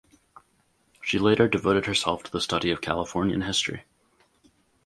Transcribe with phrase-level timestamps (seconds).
[1.03, 3.83] She later devoted herself to the study of Californian history.